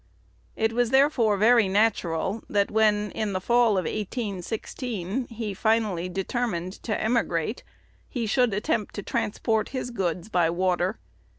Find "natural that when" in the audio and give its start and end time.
1.69-3.11